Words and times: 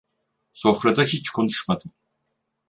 Sofrada 0.53 1.03
hiç 1.03 1.29
konuşmadım. 1.31 1.91